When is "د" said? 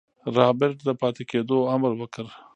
0.85-0.89